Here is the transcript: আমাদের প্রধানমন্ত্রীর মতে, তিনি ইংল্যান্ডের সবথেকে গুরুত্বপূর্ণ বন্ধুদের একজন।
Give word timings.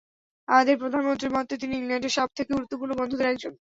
আমাদের 0.47 0.75
প্রধানমন্ত্রীর 0.77 1.35
মতে, 1.35 1.53
তিনি 1.57 1.73
ইংল্যান্ডের 1.75 2.17
সবথেকে 2.17 2.51
গুরুত্বপূর্ণ 2.53 2.91
বন্ধুদের 2.99 3.31
একজন। 3.33 3.53